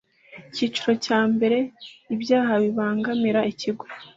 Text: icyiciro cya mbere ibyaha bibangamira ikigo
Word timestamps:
icyiciro 0.49 0.91
cya 1.05 1.19
mbere 1.33 1.57
ibyaha 2.15 2.53
bibangamira 2.63 3.39
ikigo 3.51 3.85